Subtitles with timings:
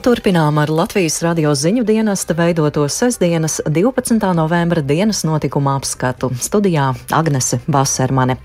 [0.00, 4.16] turpinām ar Latvijas radio ziņu dienesta veidoto sestdienas 12.
[4.34, 6.30] novembra dienas notikuma apskatu.
[6.40, 8.38] Studijā Agnese Basermane.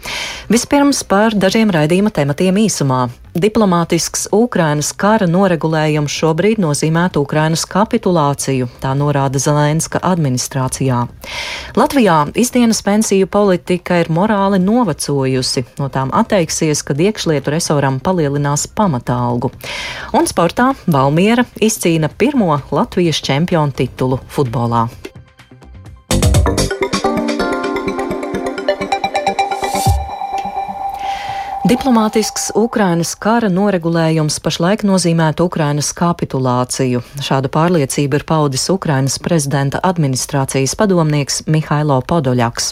[0.51, 3.05] Vispirms par dažiem raidījuma tematiem īsumā.
[3.35, 11.01] Diplomātisks Ukrainas kara noregulējums šobrīd nozīmētu Ukrainas kapitulāciju, tā norāda Zelenska administrācijā.
[11.75, 19.51] Latvijā izdienas pensiju politika ir morāli novecojusi, no tām atteiksies, kad iekšlietu resoram palielinās pamatālgu.
[20.15, 24.85] Un sportā Valmiera izcīna pirmo Latvijas čempionu titulu futbolā.
[31.65, 36.99] Diplomātisks Ukrainas kara noregulējums pašlaik nozīmētu Ukrainas kapitulāciju.
[37.25, 42.67] Šādu pārliecību ir paudis Ukrainas prezidenta administrācijas padomnieks Mihailo Podoļaks.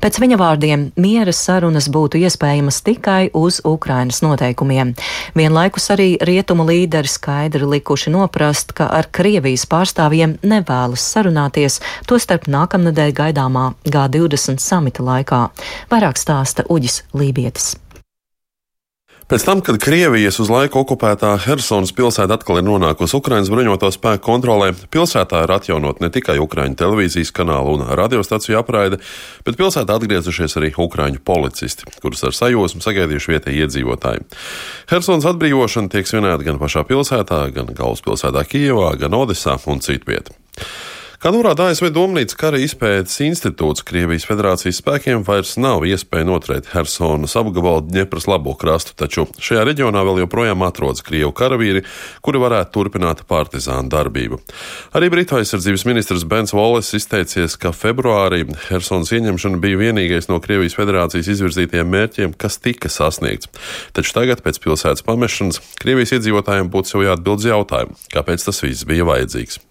[0.00, 4.94] Pēc viņa vārdiem miera sarunas būtu iespējamas tikai uz Ukrainas noteikumiem.
[5.36, 13.12] Vienlaikus arī rietumu līderi skaidri likuši noprast, ka ar Krievijas pārstāvjiem nevēlas sarunāties, tostarp nākamnedēļ
[13.20, 15.42] gaidāmā G20 samita laikā.
[15.92, 17.74] Vairāk stāsta Uģis Lībietis.
[19.28, 24.24] Pēc tam, kad Krievijas uz laiku okupētā Helsonas pilsēta atkal ir nonākusi Ukraiņas bruņoto spēku
[24.24, 29.02] kontrolē, pilsētā ir atjaunot ne tikai Ukraiņu televīzijas kanālu un radiostaciju apraide,
[29.44, 34.24] bet pilsētā atgriezušies arī Ukraiņu policisti, kurus ar sajūsmu sagaidījuši vietējie iedzīvotāji.
[34.94, 40.32] Helsonas atbrīvošana tiek svinēta gan pašā pilsētā, gan galvaspilsētā Kijevā, gan Odesā un citvietā.
[41.18, 47.34] Kā norāda ASV Domnīcas kara izpētes institūts, Krievijas federācijas spēkiem vairs nav iespēja noturēt Helsonas
[47.40, 51.82] apgabalu Dņepras labo krastu, taču šajā reģionā vēl joprojām atrodas Krievu karavīri,
[52.22, 54.38] kuri varētu turpināt partizānu darbību.
[54.94, 60.78] Arī Britu aizsardzības ministrs Bens Volis izteicies, ka februārī Helsonas ieņemšana bija vienīgais no Krievijas
[60.78, 63.50] federācijas izvirzītiem mērķiem, kas tika sasniegts.
[63.90, 69.10] Taču tagad, pēc pilsētas pamešanas, Krievijas iedzīvotājiem būtu sev jāatbild jautājumu, kāpēc tas viss bija
[69.10, 69.64] vajadzīgs.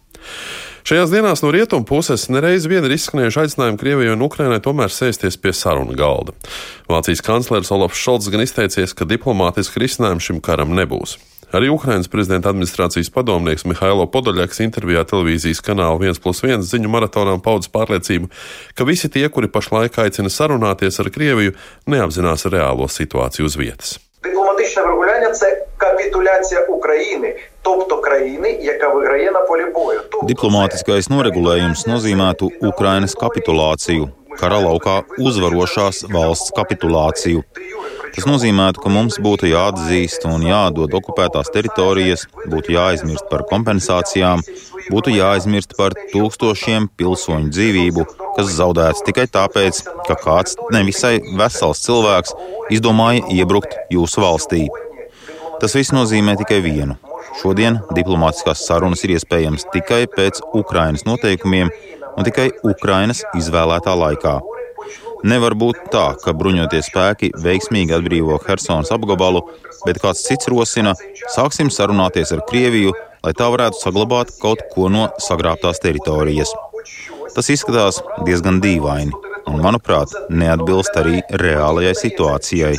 [0.88, 5.36] Šajās dienās no rietumu puses nereiz vien ir izskanējuši aicinājumi Krievijai un Ukrainai tomēr sēsties
[5.44, 6.32] pie sarunu galda.
[6.88, 11.18] Vācijas kanclers Olofs Šolts gan izteicies, ka diplomātiski risinājumi šim karam nebūs.
[11.52, 18.32] Arī Ukrainas prezidenta administrācijas padomnieks Mihailo Podoļaks intervijā televīzijas kanāla 1,1 ziņu maratonām paudas pārliecību,
[18.72, 21.58] ka visi tie, kuri pašlaik aicina sarunāties ar Krieviju,
[21.92, 23.98] neapzinās reālo situāciju uz vietas.
[24.24, 27.36] Diplomātiskā regulējuma ir kapitulācija Ukraiņai
[27.67, 30.01] тобто країни, яка виграє на полі бою.
[30.23, 37.43] Diplomātiskais noregulējums nozīmētu Ukrainas kapitulāciju, kara laukā uzvarošās valsts kapitulāciju.
[38.13, 44.45] Tas nozīmētu, ka mums būtu jāatzīst un jādod okupētās teritorijas, būtu jāaizmirst par kompensācijām,
[44.93, 48.05] būtu jāaizmirst par tūkstošiem pilsoņu dzīvību,
[48.37, 52.37] kas zaudēts tikai tāpēc, ka kāds nevisai vesels cilvēks
[52.77, 54.67] izdomāja iebrukt jūsu valstī.
[55.63, 56.99] Tas viss nozīmē tikai vienu.
[57.42, 61.72] Šodien diplomātiskās sarunas ir iespējamas tikai pēc Ukrainas noteikumiem
[62.18, 64.38] un tikai Ukrainas izvēlētā laikā.
[65.28, 69.42] Nevar būt tā, ka bruņotie spēki veiksmīgi atbrīvo Helsonas apgabalu,
[69.86, 70.94] bet kāds cits rosina,
[71.34, 72.94] sāksim sarunāties ar Krieviju,
[73.26, 76.54] lai tā varētu saglabāt kaut ko no sagrābtās teritorijas.
[77.34, 79.14] Tas izskatās diezgan dīvaini
[79.48, 82.76] un, manuprāt, neatbilst arī reālajai situācijai.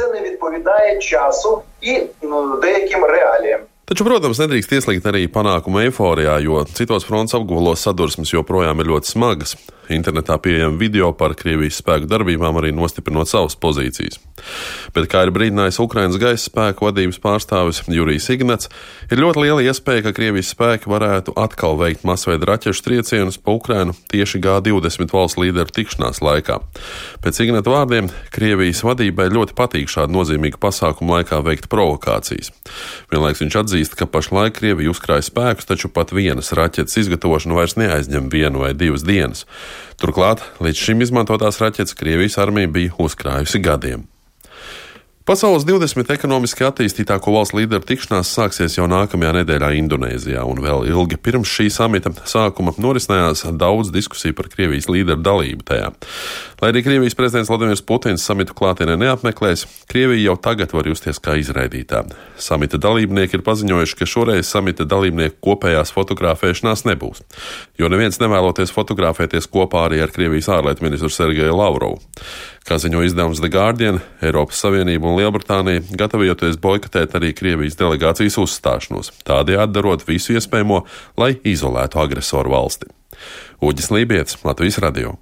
[3.88, 9.14] Taču, protams, nedrīkst ieslīgt arī panākuma eiforijā, jo citos fronts apgabalos sadursmes joprojām ir ļoti
[9.14, 9.54] smagas.
[9.94, 14.18] Internetā pieejama video par Krievijas spēku darbībām, arī nostiprinot savas pozīcijas.
[14.94, 18.70] Bet, kā ir brīdinājis Ukraiņas gaisa spēku vadības pārstāvis Jurijs Ignats,
[19.10, 23.96] ir ļoti liela iespēja, ka Krievijas spēki varētu atkal veikt masveida raķešu triecienus pa Ukrainu
[24.12, 26.60] tieši G20 valsts līderu tikšanās laikā.
[27.24, 32.52] Pēc Ignata vārdiem, Krievijas vadībai ļoti patīk šādu nozīmīgu pasākumu laikā veikt provokācijas.
[33.12, 38.30] Vienlaiks viņš atzīst, ka pašlaik Krievija uzkrāja spēkus, taču pat vienas raķetes izgatavošana vairs neaizņem
[38.32, 39.46] vienu vai divas dienas.
[40.00, 44.06] Turklāt līdz šim izmantotās raķetes Krievijas armija bija uzkrājusi gadiem.
[45.28, 51.18] Pasaules 20 ekonomiski attīstītāko valstu līderu tikšanās sāksies jau nākamajā nedēļā Indonēzijā, un vēl ilgi
[51.20, 55.92] pirms šī samita sākuma norisinājās daudz diskusiju par Krievijas līderu dalību tajā.
[56.62, 61.36] Lai arī Krievijas prezidents Vladimirs Putins samitu klātienē neapmeklēs, Krievija jau tagad var justies kā
[61.36, 62.06] izraidītā.
[62.40, 67.20] Samita dalībnieki ir paziņojuši, ka šoreiz samita dalībnieku kopējās fotografēšanās nebūs,
[67.76, 72.00] jo neviens nevēloties fotografēties kopā arī ar Krievijas ārlietu ministru Sergeju Lavrovu.
[72.68, 79.08] Kā ziņo izdevums The Guardian, Eiropas Savienība un Lielbritānija gatavojoties boikotēt arī Krievijas delegācijas uzstāšanos,
[79.24, 80.82] tādējādi darot visu iespējamo,
[81.16, 82.92] lai izolētu agresoru valsti.
[83.64, 85.16] Uģis Lībijams, Latvijas Radio.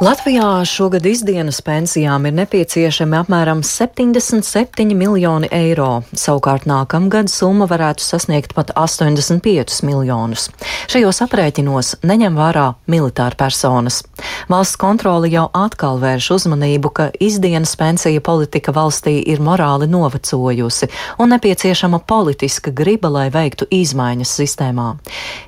[0.00, 6.02] Latvijā šogad izdienas pensijām ir nepieciešami apmēram 77 miljoni eiro.
[6.12, 10.50] Savukārt nākamgad summa varētu sasniegt pat 85 miljonus.
[10.92, 14.02] Šajos aprēķinos neņem vērā militāra personas.
[14.52, 21.32] Valsts kontrole jau atkal vērš uzmanību, ka izdienas pensija politika valstī ir morāli novecojusi un
[21.32, 24.92] nepieciešama politiska griba, lai veiktu izmaiņas sistēmā.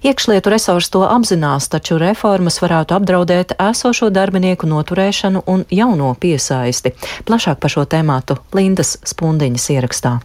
[0.08, 6.94] Iekšlietu resurs to apzinās, taču reformas varētu apdraudēt esošo darbu darbinieku noturēšanu un jauno piesaisti.
[7.24, 10.20] Plašāk par šo tēmātu Lindas Spundiņas ierakstā.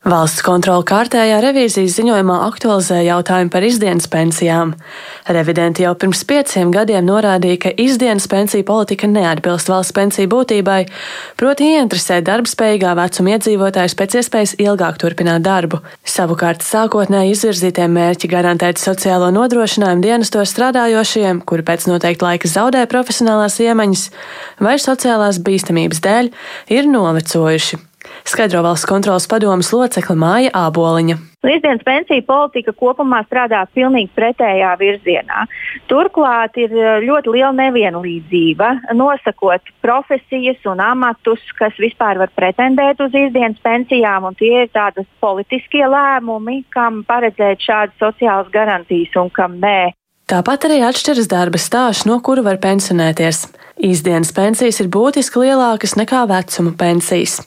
[0.00, 4.70] Valsts kontrola kārtējā revīzijas ziņojumā aktualizē jautājumu par izdienas pensijām.
[5.28, 10.78] Revidenti jau pirms pieciem gadiem norādīja, ka izdienas pensiju politika neatbilst valsts pensiju būtībai,
[11.36, 15.82] proti ieinteresēt darbspējīgā vecuma iedzīvotājus pēc iespējas ilgāk turpināt darbu.
[16.08, 23.60] Savukārt sākotnēji izvirzītie mērķi garantēt sociālo nodrošinājumu dienestos strādājošiem, kuri pēc noteikta laika zaudē profesionālās
[23.68, 24.08] iemaņas
[24.64, 26.34] vai sociālās bīstamības dēļ,
[26.80, 27.89] ir novecojuši
[28.30, 31.16] skaidro valsts kontrolas padomas locekle Māja Āboliņa.
[31.40, 35.46] Līdzdienas pensiju politika kopumā strādā pilnīgi pretējā virzienā.
[35.88, 38.68] Turklāt ir eh, ļoti liela nevienlīdzība
[38.98, 45.08] nosakot profesijas un amatus, kas vispār var pretendēt uz izdienas pensijām, un tie ir tādas
[45.24, 49.94] politiskie lēmumi, kam paredzēt šādas sociālas garantijas un kam nē.
[50.30, 53.48] Tāpat arī atšķiras darba stāsts, no kura var pensionēties.
[53.82, 57.40] Īsdienas pensijas ir būtiski lielākas nekā vecuma pensijas.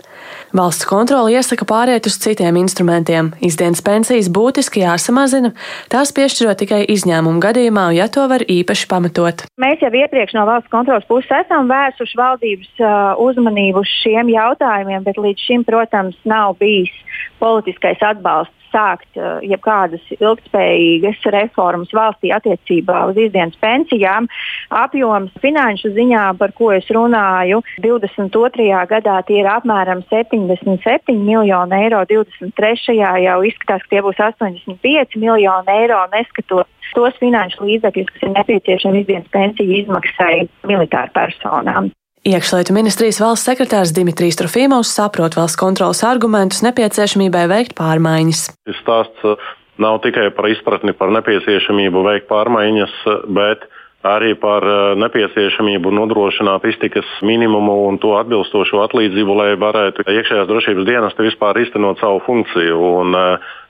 [0.55, 3.31] Valsts kontrole iesaka pāriet uz citiem instrumentiem.
[3.43, 5.53] Izdienas pensijas būtiski jāsamazina,
[5.93, 9.45] tās piešķirot tikai izņēmumu gadījumā, ja to var īpaši pamatot.
[9.61, 12.83] Mēs jau iepriekš no valsts kontrolas puses esam vērsuši valdības
[13.23, 16.93] uzmanību uz šiem jautājumiem, bet līdz šim, protams, nav bijis
[17.41, 24.27] politiskais atbalsts sākt uh, jebkādas ilgspējīgas reformas valstī attiecībā uz izdienas pensijām.
[24.73, 28.69] Apjoms finanšu ziņā, par ko es runāju, 22.
[28.89, 32.97] gadā tie ir apmēram 77 miljoni eiro, 23.
[32.97, 39.03] jau izskatās, ka tie būs 85 miljoni eiro, neskatot tos finanšu līdzekļus, kas ir nepieciešami
[39.03, 41.89] izdienas pensiju izmaksai militāru personām.
[42.23, 48.43] Iekšlietu ministrijas valsts sekretārs Dimitrijs Trofīmovs saprot valsts kontrolas argumentus nepieciešamībai veikt pārmaiņas.
[48.63, 49.49] Šis stāsts uh,
[49.83, 53.65] nav tikai par izpratni par nepieciešamību veikt pārmaiņas, uh, bet
[54.07, 60.87] arī par uh, nepieciešamību nodrošināt iztikas minimumu un to atbilstošo atlīdzību, lai varētu iekšējās drošības
[60.87, 62.77] dienesti vispār iztenot savu funkciju.
[63.01, 63.19] Un,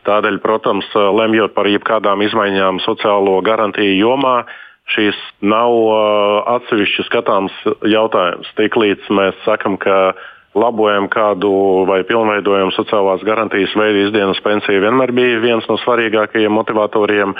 [0.06, 4.44] tādēļ, protams, lemjot par jebkādām izmaiņām sociālo garantiju jomā,
[4.92, 7.56] šīs nav uh, atsevišķi skatāms
[7.88, 8.50] jautājums.
[8.60, 10.14] Tiklīdz mēs sakam, ka
[10.56, 11.52] labojam kādu
[11.90, 17.34] vai pilnveidojam sociālās garantijas veidu, izdienas pensija vienmēr bija viens no svarīgākajiem motivatoriem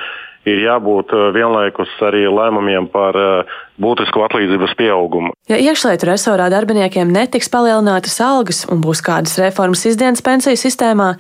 [0.50, 5.34] ir jābūt eh, vienlaikus arī lēmumiem par eh, būtisku atlīdzības pieaugumu.
[5.52, 11.14] Ja iekšlietu resorā darbiniekiem netiks palielinātas algas un būs kādas reformas izdienas pensiju sistēmā,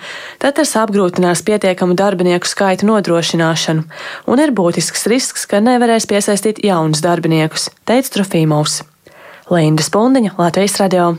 [0.44, 3.86] tad tas apgrūtinās pietiekamu darbinieku skaitu nodrošināšanu,
[4.28, 8.81] un ir būtisks risks, ka nevarēs piesaistīt jaunus darbiniekus, teica Trofīmovs.
[9.51, 11.13] Linda Spundiņa, Latvijas radio.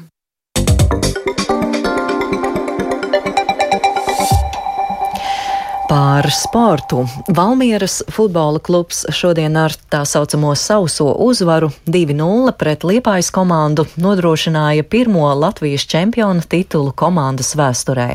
[5.88, 7.08] Par sportu.
[7.28, 15.28] Valmieras futbola klubs šodien ar tā saucamo sauso uzvaru 2-0 pret Liepājas komandu nodrošināja pirmo
[15.34, 18.08] Latvijas čempiona titulu komandas vēsturē.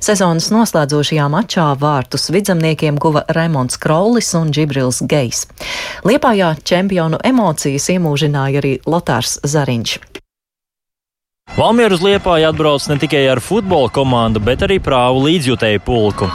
[0.00, 5.44] Sezonas noslēdzošajā mačā vārtus vidzemniekiem guva Raimons Krollis un Džibrils Gejs.
[6.08, 9.98] Liepājā čempionu emocijas iemūžināja arī Lotārs Zariņš.
[11.56, 16.28] Valmieru uz Liepāju atbrauc ne tikai ar futbola komandu, bet arī prāvu līdzjutēju pulku.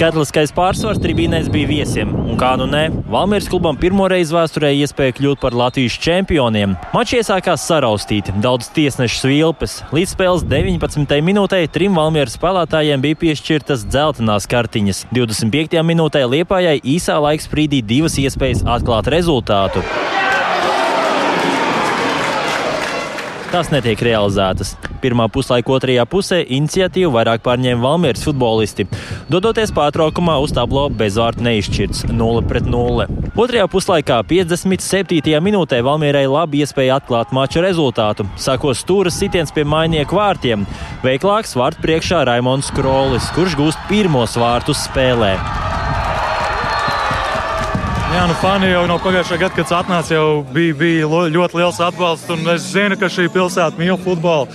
[0.00, 5.42] Skaitliskais pārsvars tribīnēs bija viesiem, un kā nu ne, Valmīras klubam pirmoreiz vēsturē iespēja kļūt
[5.42, 6.72] par Latvijas čempioniem.
[6.94, 9.74] Mačs iesākās saraustīti, daudz tiesnešu svilpes.
[9.92, 11.20] Līdz spēles 19.
[11.26, 15.04] minūtē trim Valmīras spēlētājiem bija piešķirtas dzeltenās kartiņas.
[15.12, 15.84] 25.
[15.92, 19.84] minūtē Liepājai īsā laika sprīdī divas iespējas atklāt rezultātu.
[23.50, 24.74] Tās netiek realizētas.
[25.02, 28.86] Pirmā puslaika otrajā pusē iniciatīvu vairāk pārņēma Valmieras futbolisti.
[29.32, 33.08] Dodoties pārtraukumā uz tablo bezvārdu neizšķirts 0 pret 0.
[33.34, 35.40] Otrajā puslaikā 57.
[35.46, 38.28] minūtē Valmierai labi iespēja atklāt mača rezultātu.
[38.40, 40.68] Sākos stūra sitiens pie mainieku vārtiem.
[41.06, 45.34] Veiklāks vārtu priekšā Raimons Krolis, kurš gūst pirmos vārtus spēlē.
[48.10, 52.32] Jā, nu fani jau no pagājušā gada, kad atnāca, jau bija, bija ļoti liels atbalsts.
[52.56, 54.50] Es zinu, ka šī pilsēta mīl futbolu.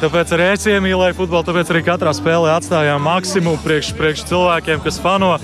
[0.00, 4.98] Tāpēc arī es iemīlēju futbolu, tāpēc arī katrā spēlē atstājām maksimumu priekš, priekš cilvēkiem, kas
[5.04, 5.34] fano.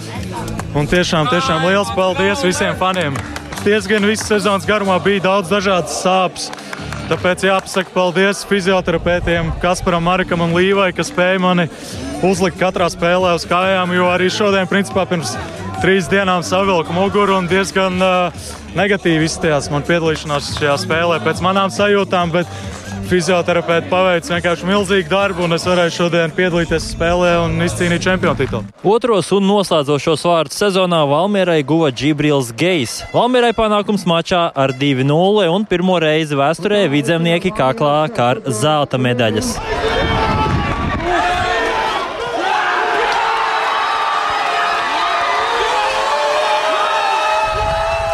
[0.72, 3.20] Un tiešām, tiešām liels paldies visiem faniem.
[3.60, 6.48] Diezgan visas sezonas garumā bija daudz dažādas sāpes.
[7.12, 11.68] Tāpēc jāpasaka paldies fizioterapeitiem Kasparam, Marikam un Līvai, kas spēja mani
[12.24, 15.36] uzlikt katrā spēlē uz kājām, jo arī šodien, principā, pirms
[15.80, 21.72] trīs dienām savilku muguru un diezgan uh, negatīvi izstājās man piedalīšanās šajā spēlē pēc manām
[21.72, 22.34] sajūtām.
[22.34, 22.50] Bet
[23.10, 28.68] fizioterapeiti paveic vienkārši milzīgu darbu, un es varēju šodien piedalīties spēlē un izcīnīt čempionu titulu.
[28.86, 33.00] Otros un noslēdzošos vārdus sezonā Valmierai guva Džibrils Gejs.
[33.14, 39.56] Valmierai panākums mačā ar 2-0 un pirmo reizi vēsturē vidzemnieki kaklā kar zelta medaļas.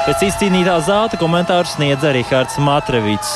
[0.06, 3.30] Pēc izcīnītā zelta komentāru sniedza Rihards Matrevits.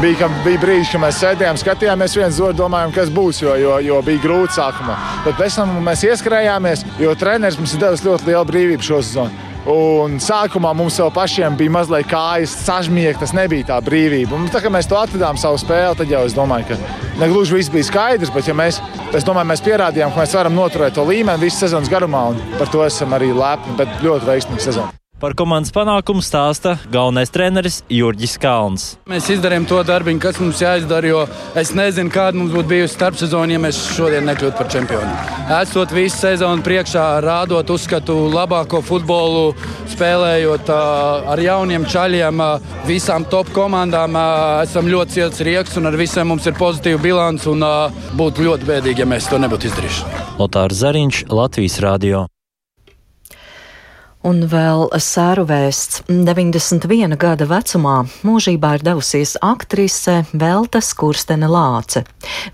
[0.00, 3.98] Bija, bija brīži, kad mēs sēdējām, skatījāmies viens otru, domājām, kas būs, jo, jo, jo
[4.06, 4.94] bija grūti sākumā.
[5.26, 9.50] Bet pēc tam mēs ieskrējāmies, jo treneris mums ir devis ļoti lielu brīvību šo sezonu.
[9.74, 14.32] Un sākumā mums jau pašiem bija mazliet kājas sažmiegt, tas nebija tā brīvība.
[14.38, 17.74] Un, tā kā mēs to atradām savu spēli, tad jau es domāju, ka negluži viss
[17.76, 18.80] bija skaidrs, bet ja mēs,
[19.20, 22.82] domāju, mēs pierādījām, ka mēs varam noturēt to līmeni visu sezonas garumā, un par to
[22.88, 25.01] esam arī lepni, bet ļoti veiksmīga sezona.
[25.22, 28.86] Par komandas panākumu stāsta galvenais treneris Jurģis Kalns.
[29.06, 31.20] Mēs izdarījām to darbu, kas mums jāizdara, jo
[31.54, 35.12] es nezinu, kāda mums būtu bijusi starpsezona, ja mēs šodien nekļūtu par čempionu.
[35.60, 39.54] Esot visu sezonu priekšā, rādot uzskatu labāko futbolu,
[39.94, 42.42] spēlējot ar jauniem čaļiem,
[42.90, 44.18] visām top komandām,
[44.66, 47.62] esam ļoti ciets rieks un ar visiem mums ir pozitīva bilants un
[48.18, 50.22] būtu ļoti bēdīgi, ja mēs to nebūtu izdarījuši.
[50.42, 52.26] Lotārs Zariņš, Latvijas Rādio.
[54.22, 56.04] Un vēl sēru vēsts.
[56.06, 62.04] 91 gada vecumā mūžībā ir devusies aktrise Velta Skurstene Lāce.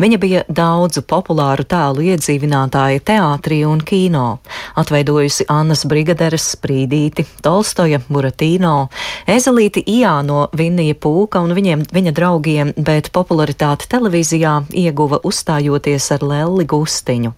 [0.00, 4.38] Viņa bija daudzu populāru tēlu iedzīvinātāja teātrī un kino,
[4.80, 8.88] atveidojusi Annas Brigaderes sprīdīti, Tolstoja, Buratīno,
[9.28, 16.64] Ezelīti Ijāno, Vinnija Pūka un viņiem, viņa draugiem, bet popularitāti televīzijā ieguva uzstājoties ar Lelli
[16.64, 17.36] Gustiņu.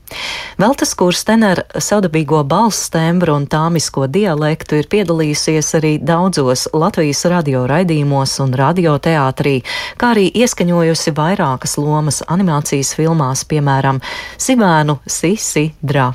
[0.63, 7.23] Velta Skurstene ar savdabīgo balss tembru un tāmisko dienu dialektu ir piedalījusies arī daudzos Latvijas
[7.31, 9.61] radio raidījumos un radioteātrī,
[10.01, 14.01] kā arī ieskaņojusi vairākas lomas animācijas filmās, piemēram,
[14.41, 16.11] Sivēnu Sisi Dra.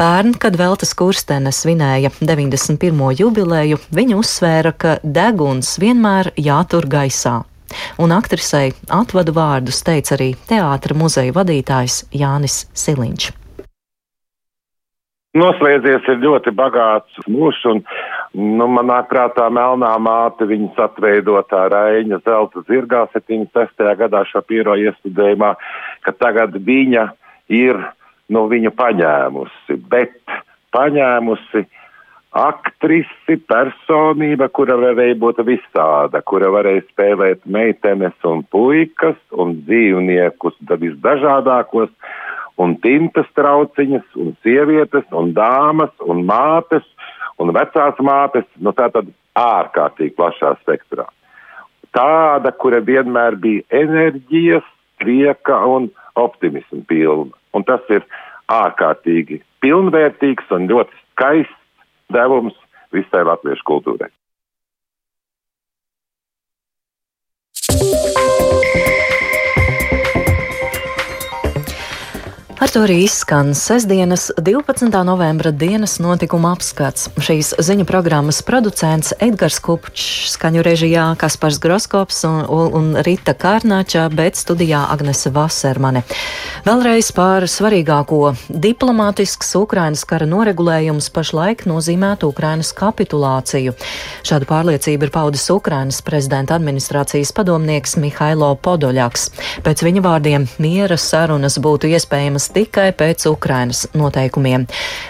[0.00, 3.04] Pērn, kad Veltes Kurstene svinēja 91.
[3.20, 7.42] jubileju, viņa uzsvēra, ka deguns vienmēr jātur gaisā.
[8.00, 13.45] Un aktrisei atvadu vārdus teica arī teātra muzeja vadītājs Jānis Siliņš
[15.36, 17.82] noslēdzies ir ļoti bagāts mūžs, un
[18.34, 23.86] nu, manā prātā melnā māte viņas atveidotā Raiņa zelta zirgā 76.
[24.00, 25.54] gadā šo pīro iestudējumā,
[26.06, 27.08] ka tagad viņa
[27.52, 27.80] ir
[28.32, 30.18] nu, viņu paņēmusi, bet
[30.74, 31.66] paņēmusi
[32.36, 41.92] aktrisi, personība, kura varēja būt visāda, kura varēja spēlēt meitenes un puikas un dzīvniekus visdažādākos
[42.62, 46.86] un tintas trauciņas, un sievietes, un dāmas, un mātes,
[47.42, 51.06] un vecās mātes, nu tā tad ārkārtīgi plašā spektrā.
[51.96, 54.64] Tāda, kura vienmēr bija enerģijas,
[55.00, 57.32] prieka un optimisma pilna.
[57.52, 58.04] Un tas ir
[58.52, 62.56] ārkārtīgi pilnvērtīgs un ļoti skaists devums
[62.94, 64.10] visai latviešu kultūrai.
[72.66, 75.04] Ar to arī izskan sestdienas 12.
[75.06, 77.04] novembra dienas notikuma apskats.
[77.22, 82.40] Šīs ziņu programmas producents Edgars Kupčs, skaņu režijā Kaspars Groskops un,
[82.74, 86.02] un, Rita Kārnāča, bet studijā Agnese Vasermane.
[86.66, 88.34] Vēlreiz par svarīgāko-
[88.66, 93.76] diplomātisks Ukrainas kara noregulējums pašlaik nozīmētu Ukrainas kapitulāciju.
[94.26, 99.30] Šādu pārliecību ir paudis Ukrainas prezidenta administrācijas padomnieks Mihailo Podoļaks.
[99.62, 104.66] Pēc viņa vārdiem miera sarunas būtu iespējamas tikai pēc Ukrainas noteikumiem.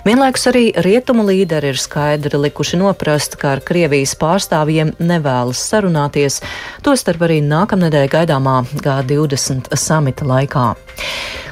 [0.06, 6.40] Vienlaikus arī rietumu līderi ir skaidri likuši noprast, ka ar Krievijas pārstāvjiem nevēlas sarunāties,
[6.86, 10.68] tostarp arī nākamnedēļ gaidāmā G20 samita laikā.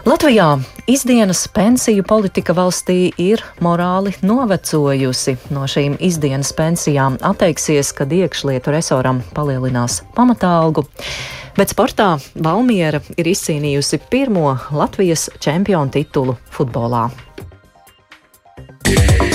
[0.04, 0.48] Latvijā
[0.86, 5.32] Izdienas pensiju politika valstī ir morāli novecojusi.
[5.54, 10.84] No šīm izdienas pensijām atteiksies, kad iekšlietu resoram palielinās pamatālgu.
[11.56, 17.08] Bet sportā Valmiera ir izcīnījusi pirmo Latvijas čempionu titulu futbolā.
[18.84, 19.33] Yeah.